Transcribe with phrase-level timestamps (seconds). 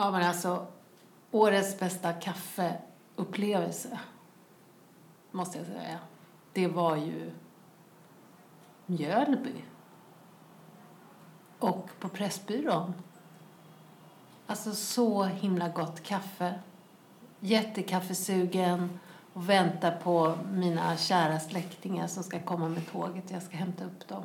[0.00, 0.66] Ja, men alltså,
[1.30, 3.98] årets bästa kaffeupplevelse,
[5.30, 5.98] måste jag säga,
[6.52, 7.30] det var ju
[8.86, 9.64] Mjölby.
[11.58, 12.94] Och på Pressbyrån.
[14.46, 16.54] Alltså så himla gott kaffe.
[17.40, 19.00] Jättekaffesugen
[19.32, 23.30] och väntar på mina kära släktingar som ska komma med tåget.
[23.30, 24.22] Jag ska hämta upp dem.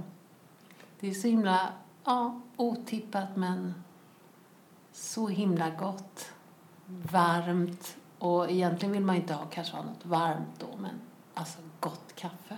[1.00, 1.70] Det är så himla
[2.04, 3.74] ja, otippat men
[4.94, 6.26] så himla gott.
[7.12, 7.98] Varmt.
[8.20, 11.02] Och egentligen vill man inte ha, kanske ha något varmt då, men
[11.34, 12.56] alltså gott kaffe.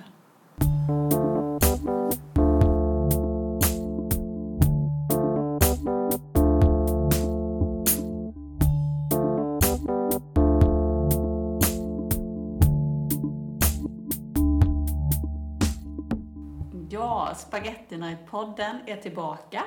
[16.90, 19.64] Ja, Spagettina i podden är tillbaka.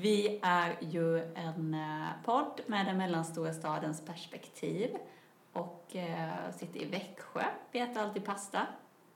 [0.00, 4.96] Vi är ju en eh, podd med den mellanstora stadens perspektiv
[5.52, 7.44] och eh, sitter i Växjö.
[7.70, 8.66] Vi äter alltid pasta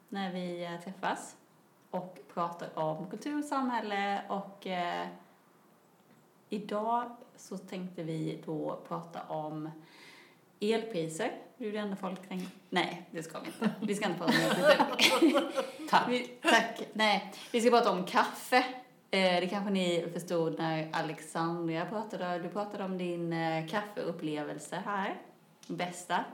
[0.08, 1.36] när vi eh, träffas
[1.90, 5.08] och pratar om kultur, samhälle och eh,
[6.48, 9.70] idag så tänkte vi då prata om
[10.60, 11.32] elpriser.
[11.56, 12.48] Det är det enda folk tänker.
[12.70, 13.70] Nej, det ska vi inte.
[13.80, 15.50] Vi ska inte prata om elpriser.
[15.90, 16.08] Tack.
[16.08, 16.82] Vi, tack.
[16.92, 18.64] Nej, vi ska prata om kaffe.
[19.10, 22.38] Eh, det kanske ni förstod när Alexandria pratade.
[22.38, 25.20] Du pratade om din eh, kaffeupplevelse här.
[25.66, 26.24] Bästa.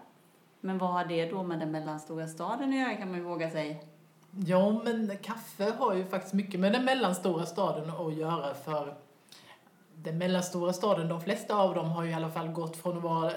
[0.60, 3.50] Men vad har det då med den mellanstora staden att göra kan man ju våga
[3.50, 3.84] sig.
[4.46, 8.94] Ja, men kaffe har ju faktiskt mycket med den mellanstora staden att göra för
[9.94, 13.02] den mellanstora staden, de flesta av dem har ju i alla fall gått från att
[13.02, 13.32] vara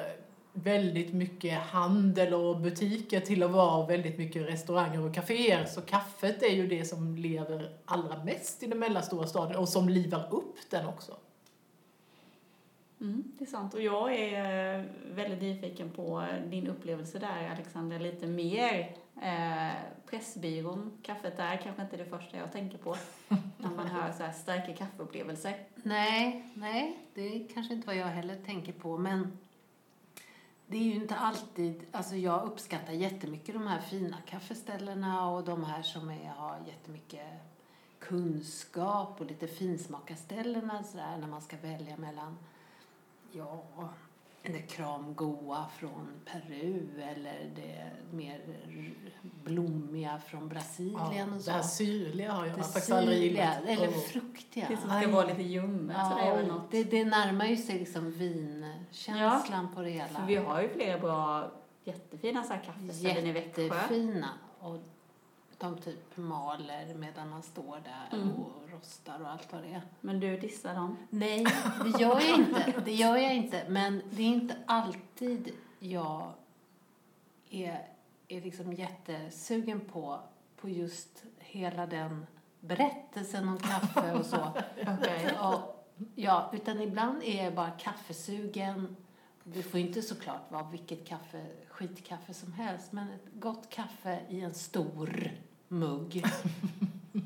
[0.64, 5.66] väldigt mycket handel och butiker till att vara väldigt mycket restauranger och kaféer.
[5.66, 9.90] Så kaffet är ju det som lever allra mest i den mellanstora staden och som
[9.90, 11.18] livar upp den också.
[13.02, 13.74] Mm, det är sant.
[13.74, 14.86] Och jag är eh,
[15.16, 18.00] väldigt nyfiken på din upplevelse där, Alexander.
[18.00, 18.96] Lite mer.
[19.22, 19.74] Eh,
[20.10, 22.96] Pressbyrån, kaffet där, kanske inte det första jag tänker på
[23.58, 25.56] när man hör så här starka kaffeupplevelser.
[25.76, 29.38] Nej, nej, det är kanske inte vad jag heller tänker på, men
[30.68, 35.64] det är ju inte alltid, alltså jag uppskattar jättemycket de här fina kaffeställena och de
[35.64, 37.28] här som är, har jättemycket
[38.00, 42.38] kunskap och lite finsmakarställena sådär när man ska välja mellan,
[43.32, 43.64] ja,
[44.44, 48.42] det kram goa från Peru eller det mer
[49.22, 51.50] blommiga från Brasilien och så.
[51.50, 53.58] det här syrliga har jag Det faktiskt aldrig gillat.
[53.68, 53.88] eller.
[53.88, 54.68] Det fruktiga.
[54.68, 55.08] som ska Aj.
[55.08, 55.98] vara lite ljummet.
[56.18, 56.72] det Ja, något.
[56.72, 60.08] det, det närmar ju sig liksom vinkänslan på det hela.
[60.20, 61.52] För vi har ju flera bra,
[61.84, 63.62] jättefina så här kaffeställen i Växjö.
[63.64, 64.30] Jättefina.
[64.60, 64.80] Och
[65.58, 68.32] de typ maler medan man står där Mm.
[68.36, 69.82] och rostar och allt vad det är.
[70.02, 70.98] Men du dissar dem.
[71.10, 71.46] Nej,
[71.84, 72.74] det gör jag inte.
[72.86, 73.66] Det gör jag inte.
[73.70, 76.32] Men det är inte alltid jag
[77.50, 77.88] är,
[78.28, 80.20] är liksom jättesugen på,
[80.62, 82.28] på just hela den
[82.60, 84.38] berättelsen om kaffe och så.
[85.00, 85.32] Okej.
[85.36, 85.76] Ja,
[86.16, 88.96] ja, utan ibland är jag bara kaffesugen.
[89.44, 94.42] Det får inte såklart vara vilket kaffe, skitkaffe som helst, men ett gott kaffe i
[94.42, 95.32] en stor
[95.68, 96.24] mugg.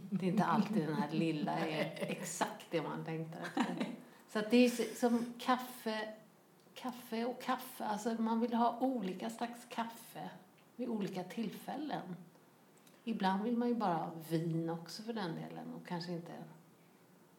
[0.09, 3.85] Det är inte alltid den här lilla är exakt det man längtar efter.
[4.27, 6.13] Så att det är som kaffe,
[6.73, 7.85] kaffe och kaffe.
[7.85, 10.29] Alltså man vill ha olika slags kaffe
[10.75, 12.15] vid olika tillfällen.
[13.03, 16.31] Ibland vill man ju bara ha vin också för den delen och kanske inte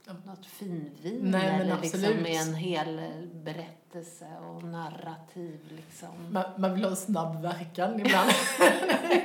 [0.07, 3.01] något finvin Nej, eller liksom med en hel
[3.33, 6.09] berättelse och narrativ liksom.
[6.31, 8.31] Man, man vill ha en snabb verkan ibland.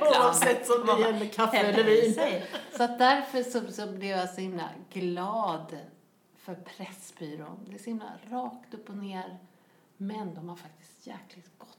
[0.00, 2.42] Oavsett om det gäller kaffe eller vin.
[2.76, 5.76] Så att därför så, så blev jag så himla glad
[6.36, 7.66] för Pressbyrån.
[7.68, 9.38] Det är så himla rakt upp och ner.
[9.96, 11.77] Men de har faktiskt jäkligt gott.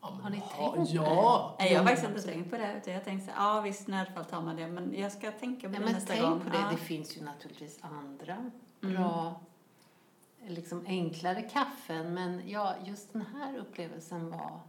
[0.00, 1.56] Ja, men Har ni ja, tänkt Ja.
[1.58, 2.72] Nej, jag har faktiskt inte tänkt på det.
[2.76, 4.66] Utan jag tänkte så ja visst nödfall tar man det.
[4.66, 6.40] Men jag ska tänka på Ja, det men nästa tänk gång.
[6.40, 6.58] på det.
[6.58, 6.68] Ja.
[6.70, 8.36] Det finns ju naturligtvis andra
[8.82, 8.94] Mm.
[8.94, 9.40] bra,
[10.46, 12.14] liksom enklare kaffen.
[12.14, 14.60] Men ja, just den här upplevelsen var,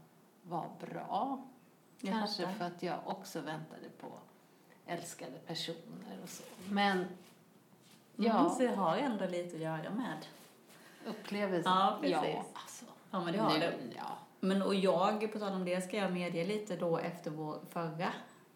[0.44, 1.44] var bra.
[2.02, 2.58] Jag Kanske fattar.
[2.58, 4.08] för att jag också väntade på
[4.86, 6.44] älskade personer och så.
[6.70, 7.06] Men
[8.16, 8.26] Ja.
[8.26, 10.26] ja, Så det har ändå lite att göra med.
[11.06, 11.72] upplevelsen.
[11.72, 12.18] Ja, precis.
[12.24, 13.76] Ja, alltså, Ja, men det har nu, det.
[13.98, 14.18] Ja.
[14.40, 18.14] Men och jag, på tal om det, ska jag medge lite då efter vår förra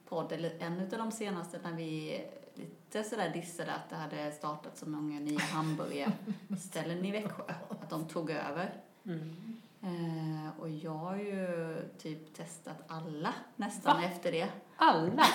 [0.10, 2.22] podd, eller en av de senaste när vi
[2.56, 7.44] lite sådär dissade att det hade startat så många nya hamburgerställen i Växjö.
[7.70, 8.74] Att de tog över.
[9.06, 9.60] Mm.
[9.82, 14.08] Eh, och jag har ju typ testat alla nästan Va?
[14.08, 14.48] efter det.
[14.76, 15.26] Alla.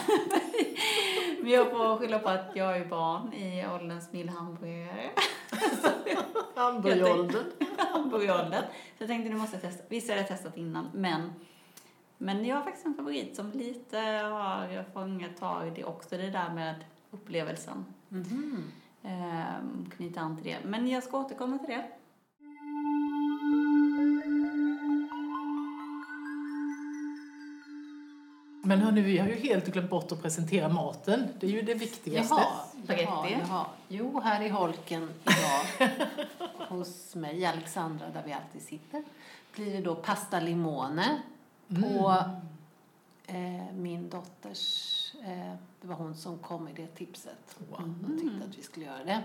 [1.42, 5.10] Men jag får skylla på att jag är barn i ålderns mild hamburgare.
[6.54, 7.44] Hamburgeråldern.
[7.92, 8.62] hamburgerronden.
[8.62, 9.84] Så jag tänkte nu måste jag testa.
[9.88, 11.32] Visst har jag testat innan, men
[12.18, 16.30] men jag har faktiskt en favorit som lite har fångat tag i det också, det
[16.30, 17.84] där med upplevelsen.
[18.08, 18.64] Mhm.
[19.02, 20.58] Ehm, knyta an till det.
[20.64, 21.86] Men jag ska återkomma till det.
[28.68, 31.28] Men hörni, vi har ju helt glömt bort att presentera maten.
[31.40, 32.34] Det är ju det viktigaste.
[32.86, 33.66] Jaha, jaha, jaha.
[33.88, 35.90] Jo, här i holken idag
[36.68, 39.04] hos mig, Alexandra, där vi alltid sitter,
[39.54, 41.22] blir det då pasta limone
[41.68, 42.24] på
[43.26, 45.14] eh, min dotters...
[45.24, 47.56] Eh, det var hon som kom med det tipset.
[47.70, 47.94] Wow.
[48.02, 49.22] Och tyckte att vi skulle göra det.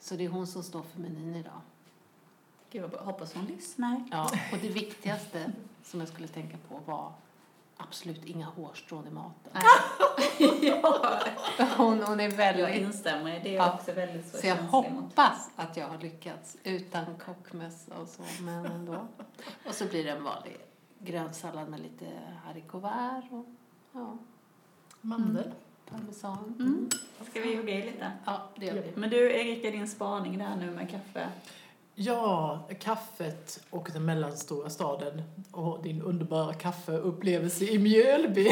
[0.00, 1.60] Så det är hon som står för menyn idag.
[2.70, 3.00] Gud bra.
[3.00, 4.04] Hoppas hon lyssnar.
[4.10, 5.52] Ja, och det viktigaste
[5.84, 7.12] som jag skulle tänka på var
[7.78, 9.52] absolut inga hårstrån i maten.
[10.62, 11.20] ja,
[11.76, 12.74] Hon, hon är jag väldigt...
[12.82, 13.40] instämmer.
[13.44, 13.74] Det är Ja.
[13.74, 18.66] också väldigt så Så jag hoppas att jag har lyckats utan kockmössa och så, men
[18.66, 19.06] ändå.
[19.68, 20.56] Och så blir det en vanlig
[20.98, 22.06] grönsallad med lite
[22.46, 23.46] haricots verts och
[23.92, 24.18] ja,
[25.00, 25.52] Mandel.
[25.90, 26.54] parmesan.
[26.58, 26.88] Mm.
[27.30, 28.12] Ska vi hugga i lite?
[28.24, 28.92] Ja, det gör vi.
[28.94, 31.28] Men du Erika, din spaning där nu med kaffe.
[32.00, 38.50] Ja, kaffet och den mellanstora staden och din underbara kaffeupplevelse i Mjölby.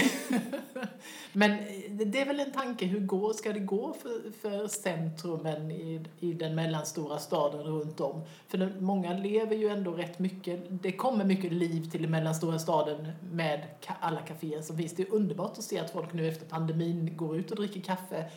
[1.33, 5.71] Men eh, det är väl en tanke, hur går, ska det gå för, för centrumen
[5.71, 8.23] i, i den mellanstora staden runt om?
[8.49, 12.59] För den, många lever ju ändå rätt mycket, det kommer mycket liv till den mellanstora
[12.59, 14.93] staden med ka, alla kaféer som finns.
[14.93, 18.31] Det är underbart att se att folk nu efter pandemin går ut och dricker kaffe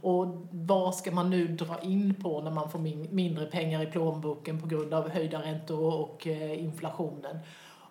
[0.00, 3.86] och vad ska man nu dra in på när man får min, mindre pengar i
[3.86, 7.38] plånboken på grund av höjda räntor och eh, inflationen?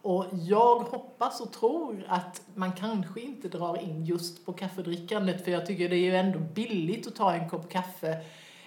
[0.02, 5.52] Och jag hoppas och tror att man kanske inte drar in just på kaffedrickandet för
[5.52, 8.22] jag tycker det är ju ändå billigt att ta en kopp kaffe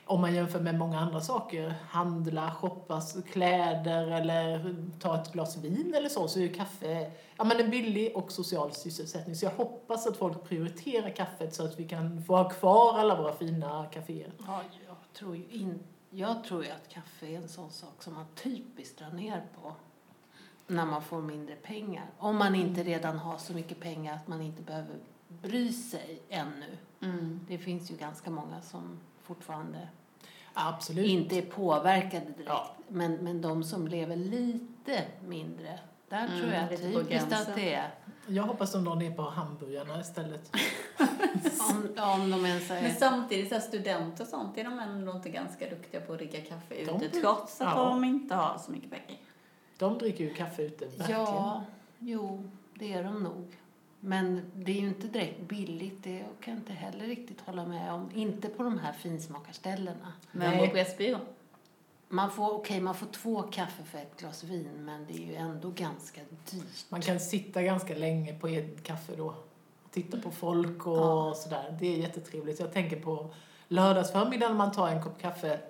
[0.09, 1.75] om man jämför med många andra saker.
[1.89, 3.03] Handla, shoppa,
[3.33, 7.71] kläder eller ta ett glas vin eller så, så är ju kaffe ja, men en
[7.71, 9.37] billig och social sysselsättning.
[9.37, 13.23] Så jag hoppas att folk prioriterar kaffet så att vi kan få ha kvar alla
[13.23, 14.33] våra fina kaféer.
[14.47, 15.79] Ja, jag tror ju in,
[16.11, 19.73] jag tror ju att kaffe är en sån sak som man typiskt drar ner på
[20.67, 22.07] när man får mindre pengar.
[22.19, 24.97] Om man inte redan har så mycket pengar att man inte behöver
[25.29, 26.79] bry sig ännu.
[27.01, 27.41] Mm.
[27.49, 29.89] Det finns ju ganska många som fortfarande
[30.55, 31.07] Absolut.
[31.07, 32.43] inte är påverkade direkt.
[32.47, 32.75] Ja.
[32.89, 35.79] Men, men de som lever lite mindre,
[36.09, 37.91] där Mm, tror jag typiskt att det är.
[38.27, 40.51] Jag hoppas de drar ner på hamburgarna istället.
[41.71, 42.91] Om, om de ens Men är...
[42.91, 46.41] samtidigt, så här, studenter och sånt är de ändå inte ganska duktiga på att dricka
[46.41, 47.85] kaffe De- ute trots att ja.
[47.85, 49.21] de inte har så mycket pengar.
[49.79, 51.21] De dricker ju kaffe ute, verkligen.
[51.21, 51.65] Ja,
[51.99, 53.57] jo, det är de nog.
[54.01, 57.93] Men det är ju inte direkt billigt, det kan jag inte heller riktigt hålla med
[57.93, 58.11] om.
[58.15, 60.13] Inte på de här finsmakarställena.
[60.33, 61.21] Men på Pressbyrån.
[62.09, 65.35] Man får, okej, man får två kaffe för ett glas vin, men det är ju
[65.35, 66.85] ändå ganska dyrt.
[66.89, 69.27] Man kan sitta ganska länge på en kaffe då.
[69.85, 71.35] Och titta på folk och Ja.
[71.37, 71.77] sådär.
[71.81, 72.61] Det är jättetrevligt.
[72.61, 73.31] Jag tänker på
[73.69, 75.61] lördagsförmiddagen när man tar en kopp kaffe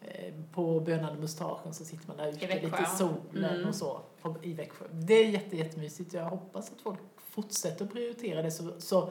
[0.00, 2.66] eh, på bönande mustaschen så sitter man där ute Växjö.
[2.66, 3.68] lite i solen Mm.
[3.68, 4.84] och så på, i Växjö.
[4.92, 6.12] Det är jätte, jättemysigt.
[6.12, 6.98] Jag hoppas att folk
[7.30, 9.10] fortsätter att prioritera det så, så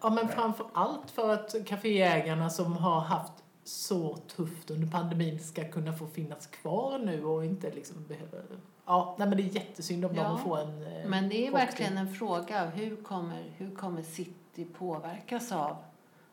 [0.00, 3.32] ja men framför allt för att kaféägarna som har haft
[3.64, 8.42] så tufft under pandemin ska kunna få finnas kvar nu och inte liksom behöver
[8.86, 11.46] Ja, nej men det är jättesynd om Ja, dem att få en eh, Men det
[11.46, 11.60] är chock.
[11.60, 12.66] verkligen en fråga.
[12.66, 15.76] Hur kommer, hur kommer City påverkas av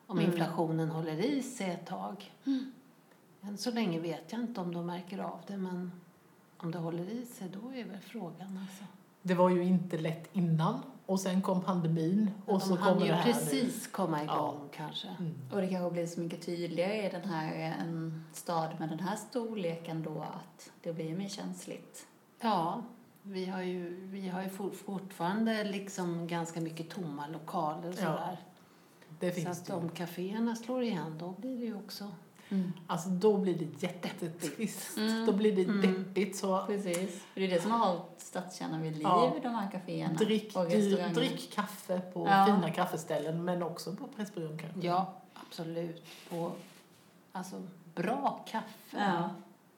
[0.08, 0.32] om Mm.
[0.32, 2.32] inflationen håller i sig ett tag?
[3.42, 5.92] Än så länge vet jag inte om de märker av det, men
[6.58, 8.84] om det håller i sig, då är väl frågan alltså.
[9.22, 10.80] Det var ju inte lätt innan
[11.10, 14.34] och sen kom pandemin och de så kommer ju det här precis komma Ja.
[14.36, 15.08] igång kanske.
[15.20, 15.26] nu.
[15.26, 15.36] Mm.
[15.52, 19.16] Och det kanske blir så mycket tydligare i den här, en stad med den här
[19.16, 22.08] storleken då att det blir mer känsligt.
[22.42, 22.84] Ja,
[23.22, 27.98] vi har ju, vi har ju for- fortfarande liksom ganska mycket tomma lokaler och Ja,
[28.06, 28.38] sådär.
[29.20, 32.12] Det Så att om kaféerna slår igen, då blir det ju också...
[32.88, 34.98] Alltså då blir det jättetrist.
[34.98, 35.26] Mm.
[35.26, 35.82] Då blir det Mm.
[35.82, 36.38] deppigt.
[36.38, 37.24] Så Precis.
[37.34, 39.34] För det är det som har hållit stadskärnan vid liv, Ja.
[39.44, 41.14] de här kaféerna drick, och restaurangerna.
[41.14, 42.46] drick kaffe på Ja.
[42.46, 44.80] fina kaffeställen men också på Pressbyrån kanske.
[44.88, 46.06] Ja, absolut.
[46.30, 46.52] På,
[47.32, 47.62] alltså,
[47.96, 48.98] bra kaffe.
[48.98, 49.30] Ja,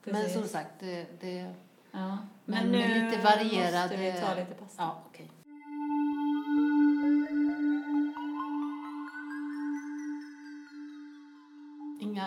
[0.03, 1.05] Men som sagt, det...
[1.21, 1.53] det
[1.91, 2.17] ja.
[2.45, 4.83] men nu med lite varierade- måste vi ta lite pasta.
[4.83, 5.27] ja, okej.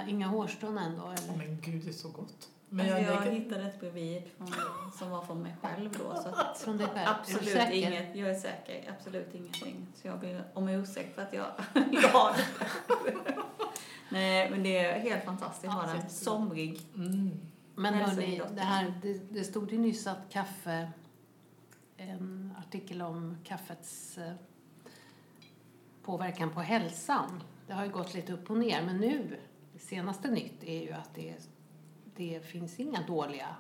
[0.03, 1.37] Inga, inga hårstrån ändå, eller?
[1.37, 2.49] Men gud, det är så gott.
[2.69, 4.23] Men Men jag, jag, hittade ett bredvid
[4.99, 6.23] som var från mig själv då.
[6.23, 6.99] Så att Från dig själv?
[6.99, 7.73] Är absolut säker?
[7.75, 9.87] inget, jag är säker, absolut ingenting.
[9.95, 11.47] Så jag ber om ursäkt för att jag
[12.13, 13.15] la det.
[14.09, 15.73] Nej, men det är helt fantastiskt.
[15.73, 16.81] Har Ja, den somrig.
[16.95, 17.41] mm.
[17.75, 20.91] Men hörni, det, här, det, det stod ju nyss att kaffe,
[21.97, 24.33] en artikel om kaffets eh,
[26.03, 27.43] påverkan på hälsan.
[27.67, 29.39] Det har ju gått lite upp och ner, men nu,
[29.79, 31.35] senaste nytt är ju att det,
[32.17, 33.57] det finns inga dåliga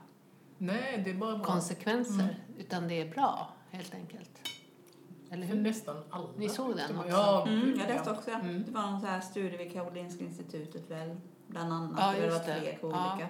[0.58, 1.44] Nej, det är bara bra.
[1.46, 2.34] konsekvenser, Mm.
[2.58, 4.30] utan det är bra, helt enkelt.
[5.30, 5.62] Eller För hur?
[5.62, 6.28] nästan alla.
[6.36, 7.08] Ni såg den också?
[7.10, 8.30] Ja, Mm, jag läste också.
[8.30, 8.62] Mm.
[8.66, 11.16] Det var någon så här studie vid Karolinska institutet väl,
[11.46, 11.98] bland annat.
[12.16, 12.44] Ja, det var det.
[12.60, 12.86] tre Ja.
[12.88, 13.28] olika.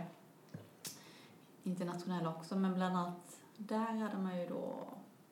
[1.63, 4.75] Internationella också, men bland annat där hade man ju då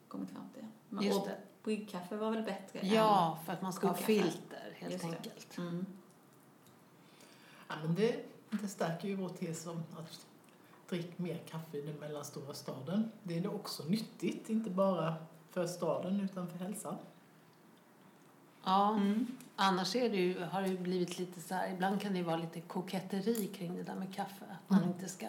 [0.09, 0.67] kommit fram till.
[0.89, 1.37] Men, Just och det.
[1.65, 5.59] bryggkaffe var väl bättre Ja, för att man ska ha filter, helt Just enkelt.
[5.59, 5.69] än...
[5.69, 5.87] Mm.
[7.73, 10.27] Ja, men det, det stärker ju vår tes om att
[10.89, 13.11] drick mer kaffe i den mellanstora staden.
[13.23, 15.15] Det är också nyttigt, inte bara
[15.51, 16.97] för staden utan för hälsan.
[18.65, 19.27] Ja, Mm.
[19.57, 22.25] annars är det ju, har det ju blivit lite så här, ibland kan det ju
[22.25, 24.45] vara lite koketteri kring det där med kaffe.
[24.51, 24.91] Att man Mm.
[24.95, 25.27] inte ska,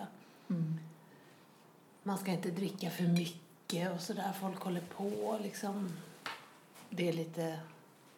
[2.04, 4.34] man ska inte dricka för mycket och så där.
[4.34, 5.90] Folk håller på liksom.
[6.90, 7.60] Det är lite,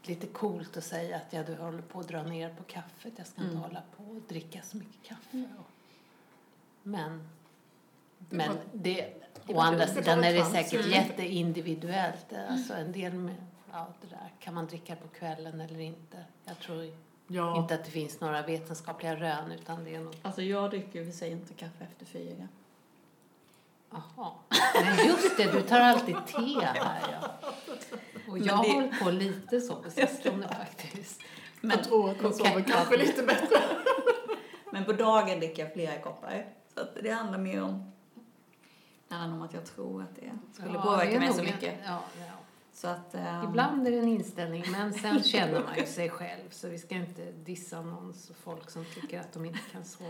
[0.07, 3.13] lite coolt att säga att ja, du håller på att dra ner på kaffet.
[3.17, 3.63] Jag ska inte Mm.
[3.63, 5.43] hålla på och dricka så mycket kaffe.
[5.59, 5.65] Och,
[6.83, 7.29] men,
[8.19, 9.13] Det men var- det,
[9.45, 10.91] det å andra sidan är det säkert Mm.
[10.91, 12.33] jätteindividuellt.
[12.49, 13.35] Alltså en del med,
[13.71, 16.17] ja det där, kan man dricka på kvällen eller inte?
[16.45, 16.93] Jag tror
[17.27, 21.05] Ja, inte att det finns några vetenskapliga rön utan det är nog, Alltså jag dricker
[21.05, 22.47] för sig inte kaffe efter fyra.
[23.91, 24.31] jaha.
[24.85, 27.49] Men just det, du tar alltid te här ja.
[28.35, 31.21] Och Men jag har det- hållit på lite så på sistone faktiskt.
[31.61, 33.61] jag tror att man sover kanske lite bättre.
[34.71, 36.45] Men på dagen dricker jag flera koppar.
[36.73, 37.91] Så det handlar mer om,
[39.07, 41.73] det handlar om att jag tror att det skulle Ja, påverka mig så mycket.
[41.85, 42.31] Ja, ja.
[42.73, 46.49] Så att, ehm, Ibland är det en inställning, men sen känner man ju sig själv.
[46.51, 48.13] Så vi ska inte dissa någon
[48.43, 50.09] folk som tycker att de inte kan sova.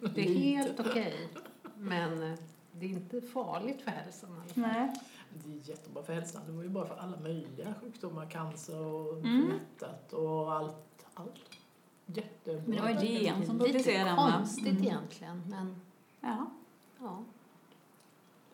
[0.14, 1.28] Det är helt okej.
[1.76, 2.38] Men eh,
[2.80, 4.54] det är inte farligt för hälsan i alla fall.
[4.62, 4.94] Nej.
[5.44, 6.42] Det är jättebra för hälsan.
[6.46, 9.52] Det var ju bra för alla möjliga sjukdomar, cancer och Mm.
[10.12, 11.06] och allt.
[11.14, 11.34] allt.
[12.06, 12.62] Jättebra.
[12.66, 14.32] Men det var ju DN som Lite publicerade den va?
[14.36, 14.82] konstigt Mm.
[14.84, 15.80] egentligen, men
[16.20, 16.46] Ja.
[17.00, 17.24] ja.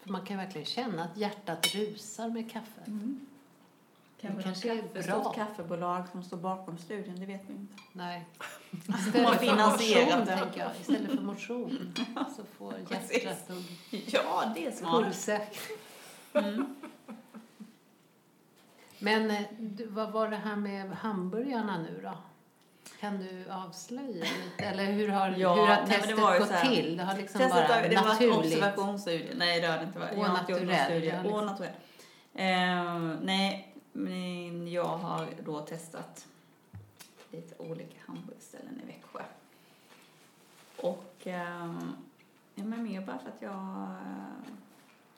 [0.00, 2.80] För man kan verkligen känna att hjärtat rusar med kaffe.
[2.86, 3.26] Mm.
[4.36, 5.20] Det kanske är Kaffe, bra.
[5.22, 7.74] stort kaffebolag som står bakom studien, det vet vi inte.
[7.92, 8.24] Nej.
[8.72, 10.70] Istället för motion, tänker jag.
[10.80, 11.94] Istället för motion
[12.36, 13.56] så får hjärtat och
[14.12, 15.04] Ja, det är smart.
[15.04, 15.78] pulsökning.
[16.32, 16.74] Mm.
[18.98, 22.12] Men eh, du, vad var det här med hamburgarna nu då?
[23.00, 24.64] Kan du avslöja lite?
[24.64, 26.96] Eller hur har, Ja, hur har nej, testet ju gått här- till?
[26.96, 28.36] Det har liksom Testet bara det var en naturligt...
[28.36, 29.34] observationsstudie.
[29.36, 30.16] Nej, det har det inte varit.
[30.16, 31.72] Någon naturell, Au naturell.
[32.34, 36.26] Eh, nej, men jag har då testat
[37.30, 39.22] lite olika hamburgerställen i Växjö.
[40.76, 41.74] Och eh,
[42.54, 43.96] ja, men mer bara för att jag,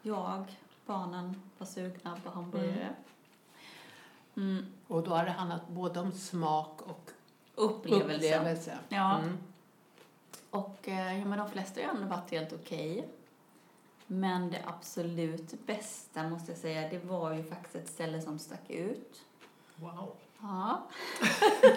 [0.02, 0.44] jag
[0.86, 2.94] barnen var sugna på hamburgare.
[4.36, 4.66] Mm.
[4.86, 7.10] Och då har det handlat både om smak och
[7.54, 8.14] Upplevelse.
[8.14, 8.78] upplevelse.
[8.88, 9.18] Ja.
[9.18, 9.38] Mm.
[10.50, 13.08] Och eh, ja, men de flesta har ju ändå varit helt okej.
[14.10, 18.70] Men det absolut bästa måste jag säga, det var ju faktiskt ett ställe som stack
[18.70, 19.20] ut.
[19.76, 20.16] Wow.
[20.40, 20.82] Ja,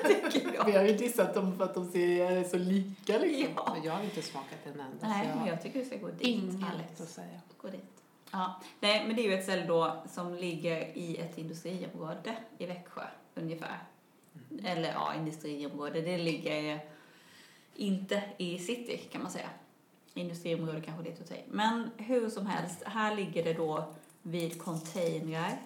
[0.31, 0.65] tycker jag.
[0.65, 3.53] Vi har ju dissat dem för att de ser så lika liksom.
[3.55, 3.73] Ja.
[3.73, 5.07] Men Jag har inte smakat en enda.
[5.07, 7.01] Nej, jag men jag tycker du ska gå dit, inget Alex.
[7.01, 7.41] att säga.
[7.57, 8.03] Gå dit.
[8.31, 8.61] Ja.
[8.79, 13.01] Nej, men det är ju ett ställe då som ligger i ett industriområde i Växjö,
[13.35, 13.77] ungefär.
[14.63, 16.01] Eller ja, industriområde.
[16.01, 16.79] Det ligger
[17.75, 19.49] inte i city, kan man säga.
[20.13, 21.43] Industriområde kanske lite att ta i.
[21.47, 25.57] Men hur som helst, här ligger det då vid containrar.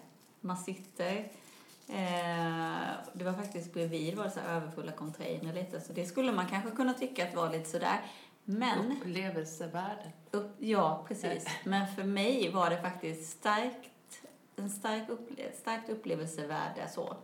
[0.42, 1.28] Man sitter
[1.88, 6.48] Eh, det var faktiskt bredvid var det så överfulla containrar lite, så det skulle man
[6.48, 8.02] kanske kunna tycka att var lite sådär.
[8.46, 10.14] Men Upplevelsevärdet.
[10.32, 11.48] upp, ja, precis.
[11.64, 14.22] Men för mig var det faktiskt starkt,
[14.56, 17.18] en stark upple starkt upplevelsevärde så.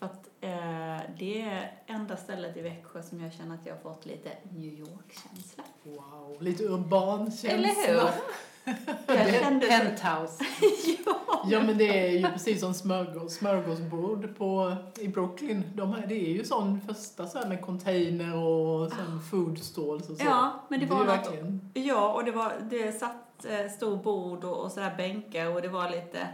[0.00, 3.80] För att eh, det är enda stället i Växjö som jag känner att jag har
[3.80, 5.64] fått lite New York-känsla.
[5.82, 6.36] Wow.
[6.40, 7.50] Lite urban känsla.
[7.50, 8.10] Eller hur?
[9.06, 10.44] Jag kände Penthouse.
[11.44, 15.64] Ja men det är ju precis som smörgås, smörgåsbord på, i Brooklyn.
[15.74, 20.08] De här, det är ju sån första så här med container och sen food stalls
[20.10, 20.24] och så.
[20.24, 23.70] ja, men det var är ju något verkligen, Ja, och det, var, det satt eh,
[23.76, 26.28] stor bord och, och sådär bänkar och det var lite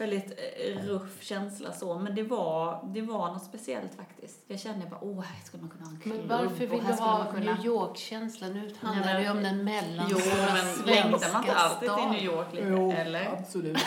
[0.00, 1.98] väldigt eh, ruff känsla så.
[1.98, 4.38] Men det var, det var något speciellt faktiskt.
[4.46, 6.16] Jag kände bara, åh, här skulle man kunna ha en klubb.
[6.18, 7.54] Men varför vill du ha kunna...
[7.54, 8.46] New York-känsla?
[8.48, 11.90] Nu handlar Nej, men- det ju om den Jo, mellanstora men längtar man inte alltid
[11.94, 12.06] till.
[12.10, 13.26] New York lite, jo, eller?
[13.38, 13.78] absolut.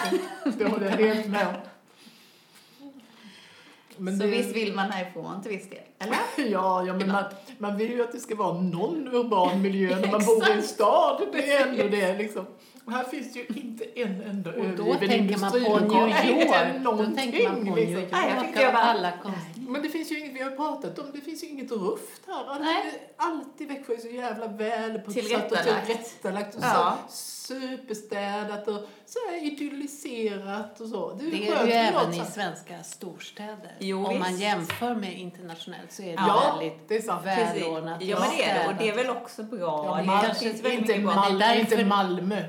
[0.57, 1.55] Det håller jag helt med.
[3.97, 6.17] Men Så det- visst vill man härifrån till viss del, eller?
[6.51, 7.23] Ja, ja men man,
[7.57, 10.63] man vill ju att det ska vara någon urban miljö när man bor i en
[10.63, 11.21] stad.
[11.31, 12.45] Det är ändå det liksom.
[12.85, 16.09] Och här finns ju inte en enda Och då övergiven tänker man på industrilokal.
[16.09, 16.83] New.
[16.83, 17.93] Då tänker man på New liksom.
[17.95, 19.58] York Nej, jag tyckte och jag bara- alla konstiga.
[19.71, 22.45] Men det finns ju inget, vi har pratat om, det finns ju inget ruft här.
[22.47, 23.09] Alltid, Nej.
[23.17, 26.55] alltid Växjö är så jävla välputsat och Tillrättalagt.
[26.55, 26.97] och Ja.
[27.09, 27.15] så
[27.53, 31.13] superstädat och så här idylliserat och så.
[31.13, 33.75] Det, Det är ju även i svenska storstäder.
[33.79, 34.41] Jo, Om man visst.
[34.41, 37.25] jämför med internationellt så är det Ja, väldigt det är sant.
[37.25, 38.01] välordnat.
[38.03, 38.67] Ja, men det är det.
[38.69, 40.01] Och det är väl också bra.
[40.05, 41.15] Ja, det finns väldigt inte, mycket bra.
[41.15, 42.43] Mal- Det är därför- inte Malmö.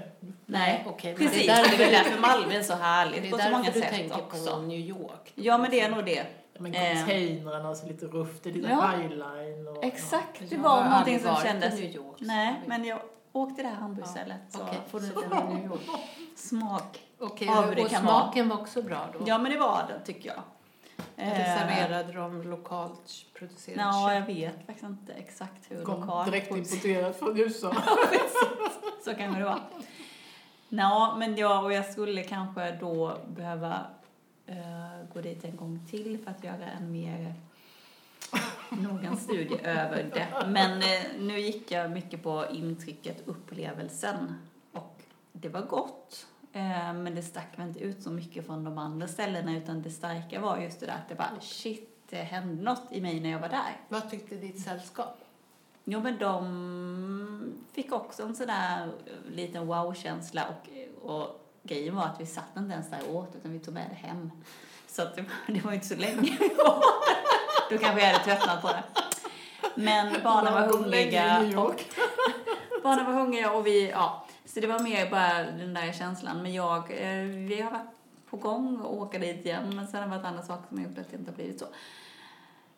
[0.47, 1.47] Nej, okej, precis.
[1.47, 3.73] det är Det är därför- Malmö är så Det härligt är på så många därför
[3.73, 4.51] du sätt tänker också.
[4.57, 5.33] på New York.
[5.35, 6.27] Ja, men det är nog det.
[6.67, 8.07] Ja, Men containrarna och så lite
[8.43, 8.87] det är lite Ja.
[8.91, 9.85] highline och...
[9.85, 11.75] Exakt, det Jag var har någonting som kändes...
[11.75, 13.01] New York, Nej, jag men jag
[13.33, 15.81] åkte det här hamburgerstället så Okej, får du lite det New York.
[16.37, 17.01] smak.
[17.19, 17.27] Ja,
[17.63, 18.21] hur det och kan vara.
[18.23, 19.19] smaken var också bra då?
[19.27, 20.43] Ja, men det var det tycker jag.
[21.17, 26.31] Eller Eh, serverade de lokalt producerat Ja, jag vet faktiskt inte exakt hur Kom lokalt.
[26.33, 27.75] direkt importerat från USA.
[29.05, 29.61] Så kan det vara.
[30.69, 33.81] Ja, men jag, och jag skulle kanske då behöva eh,
[35.15, 37.35] gå dit en gång till för att göra en mer
[38.71, 40.47] noggrann studie över det.
[40.49, 44.35] Men eh, nu gick jag mycket på intrycket, upplevelsen.
[44.73, 45.03] Och
[45.33, 46.27] det var gott.
[46.53, 49.91] Eh, men det stack väl inte ut så mycket från de andra ställena utan det
[49.91, 53.31] starka var just det där att det bara shit, det hände något i mig när
[53.31, 53.81] jag var där.
[53.89, 55.19] Vad tyckte ditt sällskap?
[55.85, 60.69] Jo, men de fick också en sån där eh, liten wow-känsla och,
[61.11, 63.87] och grejen var att vi satt inte ens där och åt utan vi tog med
[63.91, 64.31] det hem.
[64.87, 66.83] Så att det, var- det var inte så länge vi var
[67.71, 68.83] Då kanske jag hade tröttnat på det.
[69.75, 71.61] Men barnen var hungriga.
[71.61, 71.85] Och,
[72.83, 74.27] barnen var hungriga och vi, ja.
[74.45, 76.43] Så det var mer bara den där känslan.
[76.43, 77.87] Men jag, eh, vi har varit
[78.31, 79.77] på gång och åka dit igen.
[79.77, 81.59] Men sen har det varit andra saker som har gjort att det inte har blivit
[81.61, 81.67] så.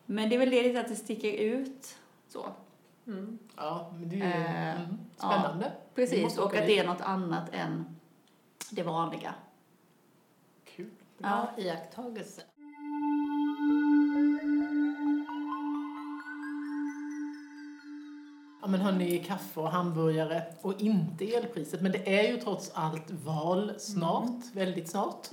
[0.05, 1.95] Men det är väl det lite att det sticker ut
[2.27, 2.45] så.
[3.07, 3.39] Mm.
[3.57, 5.71] Ja, men det är ju Eh, mm, spännande.
[5.95, 7.95] Vi Precis, och att det är något annat än
[8.75, 9.35] det vanliga.
[10.75, 10.89] Kul.
[11.17, 12.41] Bra iakttagelse.
[18.61, 21.81] Ja, men hörni, kaffe och hamburgare och inte elpriset.
[21.81, 24.41] Men det är ju trots allt val snart, Mm.
[24.53, 25.27] väldigt snart.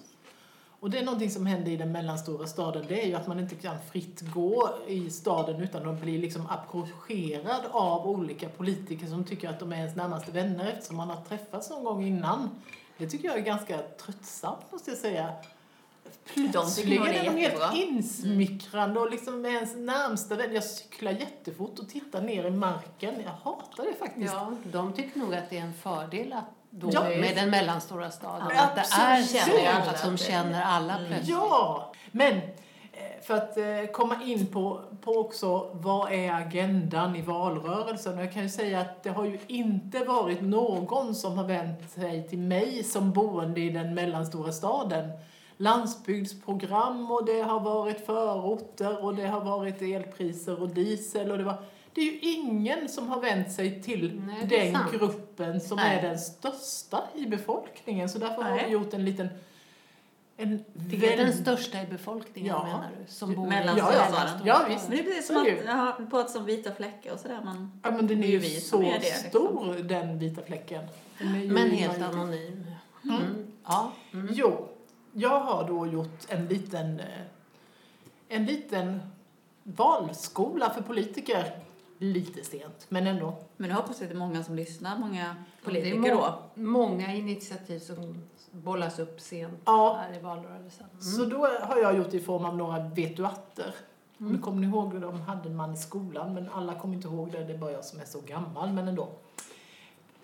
[0.81, 2.85] Och det är någonting som händer i den mellanstora staden.
[2.89, 6.47] Det är ju att man inte kan fritt gå i staden utan att bli liksom
[6.47, 11.25] approcherad av olika politiker som tycker att de är ens närmaste vänner eftersom man har
[11.25, 12.51] träffats någon gång innan.
[13.01, 15.33] Det tycker jag är ganska tröttsamt måste jag säga.
[16.35, 20.55] Plötsligen det är de helt insmickrande och liksom är ens närmsta vän.
[20.55, 23.15] Jag cyklar jättefort och tittar ner i marken.
[23.25, 24.33] Jag hatar det faktiskt.
[24.35, 27.03] Ja, de tycker nog att det är en fördel att då Ja.
[27.03, 28.49] med den mellanstora staden.
[28.57, 31.29] Ja, att det är känner alla att det- känner alla plötsligt.
[31.29, 32.41] Ja, men
[33.23, 38.19] för att eh, komma in på, på också vad är agendan i valrörelsen.
[38.19, 41.91] Och Jag kan ju säga att det har ju inte varit någon som har vänt
[41.91, 45.11] sig till mig som boende i den mellanstora staden.
[45.57, 51.45] Landsbygdsprogram och det har varit förorter och det har varit elpriser och diesel och det
[51.45, 51.57] var
[51.95, 54.93] det är ju ingen som har vänt sig till Nej, den sant.
[54.93, 55.99] gruppen som Nej.
[55.99, 58.09] är den största i befolkningen.
[58.09, 58.65] Så därför har Nej.
[58.67, 59.29] vi gjort en liten
[60.43, 62.65] en Det är den väldigt- största i befolkningen Ja.
[62.67, 63.13] menar du?
[63.13, 64.07] Som bor Mellan Ja, ja.
[64.45, 64.69] Ja, staden.
[64.75, 64.89] visst.
[64.89, 65.63] Men det blir Så som att, ju.
[65.67, 67.41] ja, vi pratar om vita fläckar och sådär.
[67.45, 69.29] Men Ja, men den är Det är ju vi så som är det, liksom.
[69.31, 70.85] stor, den vita fläcken.
[71.19, 72.03] Den Men helt majoritet.
[72.15, 72.67] anonym.
[73.05, 73.47] Mm.
[73.67, 73.93] Ja.
[74.13, 74.29] Mm.
[74.33, 74.69] Jo,
[75.13, 77.07] jag har då gjort en liten, eh,
[78.29, 79.01] en liten
[79.63, 81.53] valskola för politiker.
[82.03, 83.35] Lite sent, men ändå.
[83.57, 86.63] Men jag hoppas att det är många som lyssnar, många Det politiker är må- då.
[86.63, 89.99] många initiativ som bollas upp sent Ja.
[90.01, 90.87] här i valrörelsen.
[90.93, 91.03] Mm.
[91.03, 93.75] Så då har jag gjort det i form av några vetuatter.
[94.19, 97.33] Nu kommer ni ihåg hur de hade man i skolan, men alla kommer inte ihåg
[97.33, 97.45] det.
[97.45, 99.09] Det är bara jag som är så gammal, men ändå.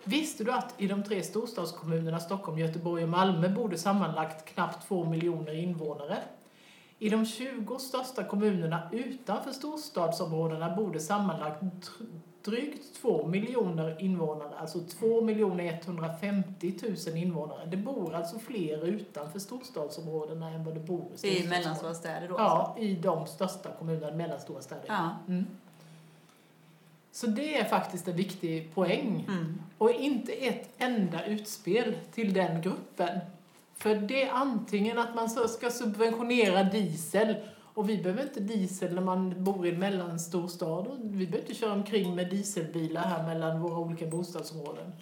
[0.04, 4.88] Visste du att i de tre storstadskommunerna Stockholm, Göteborg och Malmö bor det sammanlagt knappt
[4.88, 6.18] två miljoner invånare?
[6.98, 14.58] I de 20 största kommunerna utanför storstadsområdena bor det sammanlagt dr- drygt 2 miljoner invånare,
[14.58, 16.74] alltså 2 150
[17.06, 17.66] 000 invånare.
[17.66, 21.50] Det bor alltså fler utanför storstadsområdena än vad det bor i I storstadsområdena.
[21.58, 22.34] mellanstora städer då.
[22.38, 24.84] Ja, i de största kommunerna, mellanstora städer.
[24.86, 25.10] Ja.
[25.28, 25.46] Mm.
[27.12, 29.24] Så det är faktiskt en viktig poäng.
[29.28, 29.62] Mm.
[29.78, 33.18] Och inte ett enda utspel till den gruppen.
[33.76, 37.34] För det är antingen att man ska subventionera diesel
[37.74, 40.86] och vi behöver inte diesel när man bor i en mellanstor stad.
[41.02, 44.92] Vi behöver inte köra omkring med dieselbilar här mellan våra olika bostadsområden.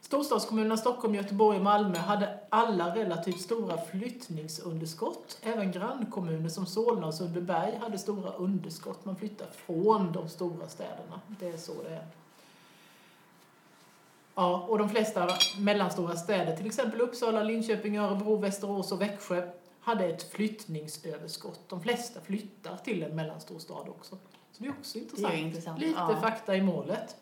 [0.00, 5.38] Storstadskommunerna Stockholm, Göteborg och Malmö hade alla relativt stora flyttningsunderskott.
[5.42, 9.04] Även grannkommuner som Solna och Sundbyberg hade stora underskott.
[9.04, 11.20] Man flyttar från de stora städerna.
[11.40, 12.06] Det är så det är.
[14.38, 20.04] Ja, och de flesta mellanstora städer, till exempel Uppsala, Linköping, Örebro, Västerås och Växjö, hade
[20.04, 21.68] ett flyttningsöverskott.
[21.68, 24.18] De flesta flyttar till en mellanstor stad också.
[24.52, 25.34] Så det är också intressant.
[25.34, 26.18] Är intressant, Lite ja.
[26.20, 27.16] fakta i målet.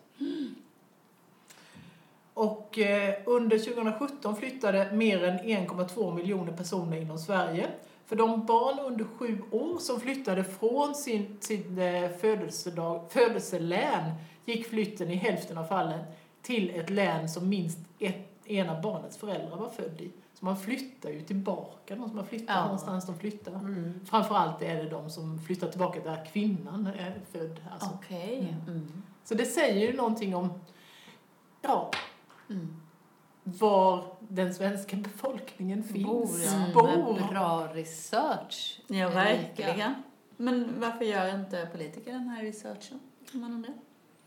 [2.35, 7.67] Och eh, under 2017 flyttade mer än 1,2 miljoner personer inom Sverige.
[8.07, 14.13] För de barn under sju år som flyttade från sin, sin eh, födelsedag, födelselän
[14.45, 16.05] gick flytten i hälften av fallen
[16.47, 20.11] till ett län som minst ett, ena barnets föräldrar var född i.
[20.35, 22.63] Så man flyttar ju tillbaka, de som har flyttat Ja.
[22.65, 23.53] någonstans de flyttar.
[23.53, 24.01] Mm.
[24.05, 27.61] Framförallt är det de som flyttar tillbaka där kvinnan är född.
[27.73, 27.91] Alltså.
[27.95, 28.57] Okej.
[28.67, 29.03] Mm.
[29.25, 30.53] Så det säger ju någonting om
[31.63, 31.91] ja,
[32.51, 32.77] Mm.
[33.43, 36.55] var den svenska befolkningen finns.
[36.75, 38.81] Bor, bra research.
[38.87, 39.95] Ja, verkligen.
[40.37, 43.01] Men varför gör inte politiker den här researchen?
[43.33, 43.73] Kan man undra.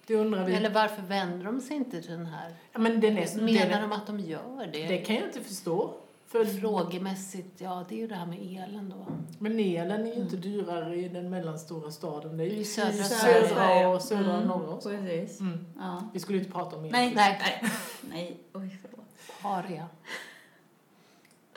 [0.10, 0.54] Det undrar vi.
[0.54, 2.54] Eller varför vänder de sig inte till den här?
[2.72, 4.88] ja, men den är, Menar den, de att de gör det?
[4.88, 5.94] det kan jag inte förstå.
[6.28, 9.06] För, Frågemässigt, ja det är ju det här med elen då.
[9.40, 12.38] men elen är ju inte dyrare i den mellanstora staden.
[12.38, 13.88] Det är ju I södra södra Sverige.
[13.88, 14.74] och södra Mm, och norra.
[14.74, 14.90] också.
[14.90, 15.40] Precis.
[15.40, 15.66] Mm.
[15.80, 16.04] Ja.
[16.14, 16.92] Vi skulle inte prata om el.
[16.92, 17.40] Nej, Nej.
[17.42, 17.72] nej.
[18.10, 19.06] Nej, oj förlåt.
[19.42, 19.88] Paria.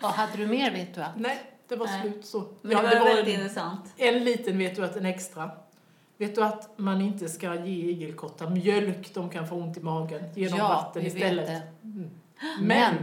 [0.01, 1.01] Vad hade du mer vet du?
[1.03, 1.17] att?
[1.19, 1.39] Nej,
[1.69, 2.01] det var Nej.
[2.03, 2.45] slut så.
[2.63, 3.95] Men det var det var väldigt en, intressant.
[3.97, 5.51] en liten vet du att en extra.
[6.23, 10.23] Vet du att man inte ska ge igelkottar mjölk, de kan få ont i magen.
[10.35, 11.49] Ge dem ja, vatten istället.
[11.49, 11.89] vet det.
[11.89, 12.11] Mm.
[12.61, 12.95] Men,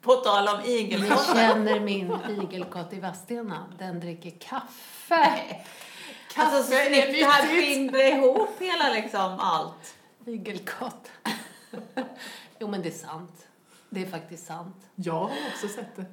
[0.00, 1.34] På tal om igelkottar.
[1.34, 3.64] känner min igelkott i Vadstena.
[3.78, 5.14] Den dricker kaffe.
[6.36, 9.94] Alltså Kaffe är snyggt det här binder ihop hela liksom allt.
[10.26, 11.10] Igelkott.
[12.58, 13.46] jo men det är sant.
[13.90, 14.76] Det är faktiskt sant.
[14.94, 16.04] Jag har också sett det.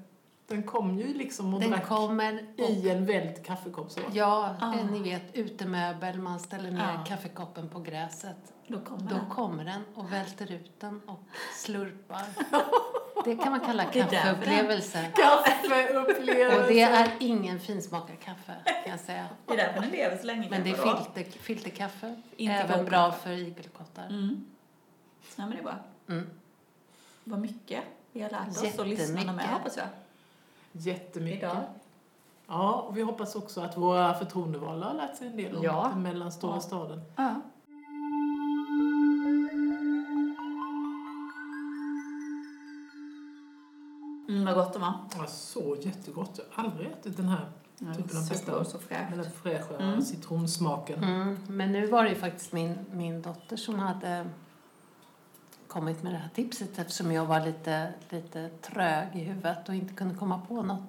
[0.52, 3.92] Den kom ju liksom och Den drack kommer i en välld kaffekopp.
[3.92, 4.00] Så.
[4.14, 4.72] Ja, Ah.
[4.92, 7.06] ni vet utemöbel, man ställer ner Ah.
[7.06, 8.38] kaffekoppen på gräset.
[8.68, 9.30] Då kommer Då den.
[9.30, 11.20] kommer den och välter ut den och
[11.56, 12.24] slurpar.
[13.26, 15.12] Det kan man kalla kaffeupplevelse.
[15.16, 16.62] Kaffeupplevelse.
[16.62, 19.26] Och det är ingen finsmakad kaffe kan jag säga.
[19.46, 20.48] Det är därför den lever så länge.
[20.50, 22.22] Men det är filter, filterkaffe.
[22.38, 24.06] Inte Även bra för igelkottar.
[24.06, 24.46] Mm.
[25.36, 25.76] Ja, men det är bra.
[26.10, 26.30] Mm.
[27.24, 29.88] Vad mycket vi har lärt oss och lyssnarna med hoppas jag.
[30.72, 31.40] Jättemycket.
[31.44, 31.64] Idag.
[32.48, 35.90] Ja, och vi hoppas också att våra förtroendevalda har lärt sig en del om Ja.
[35.94, 36.60] den mellanstora Ja.
[36.62, 37.02] staden.
[37.16, 37.36] Ja.
[44.30, 44.94] Mm, vad gott de var.
[45.18, 46.32] Ja, så jättegott.
[46.56, 47.46] Jag har aldrig ätit den här
[47.84, 48.64] Ja, Typen av pesto.
[48.66, 49.16] så fräscht.
[49.16, 50.02] den fräscha Mm.
[50.02, 51.04] citronsmaken.
[51.04, 51.38] Mm.
[51.48, 54.26] Men nu var det ju faktiskt min, min dotter som hade
[55.72, 59.94] kommit med det här tipset eftersom jag var lite, lite trög i huvudet och inte
[59.94, 60.82] kunde komma på något.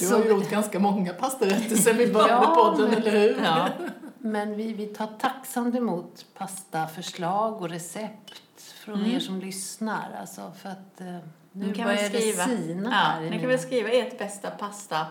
[0.00, 3.42] Du har ju gjort ganska många pastarätter sen vi började Ja, podden, men- eller hur?
[3.44, 3.68] Ja.
[4.18, 9.10] Men vi, vi tar tacksamt emot pastaförslag och recept från Mm.
[9.16, 10.10] er som lyssnar.
[10.20, 11.06] Alltså för att eh,
[11.52, 12.44] nu Ni kan det skriva.
[12.44, 15.06] sina Ja, här i ni kan mina- väl skriva ert bästa pasta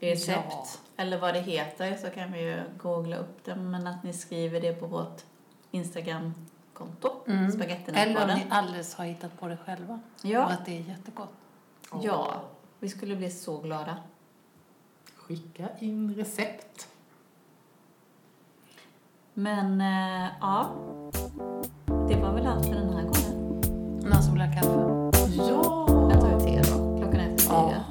[0.00, 0.66] recept Ja.
[0.96, 3.56] eller vad det heter så kan vi ju googla upp det.
[3.56, 5.22] Men att ni skriver det på vårt
[6.80, 7.50] Instagram-konto, Mm.
[7.94, 9.94] Eller om ni alldeles har hittat på det själva.
[9.94, 11.32] Och Ja, att det är jättegott.
[12.02, 12.42] ja,
[12.80, 13.96] vi skulle bli så glada.
[15.16, 16.88] Skicka in recept.
[19.34, 20.70] Men eh, ja,
[22.08, 23.60] det var väl allt för den här gången.
[24.10, 25.10] Någon som vill ha kaffe?
[25.36, 25.86] Ja!
[26.10, 27.68] Jag tar ett te då, klockan är efter Ja.
[27.70, 27.82] fyra.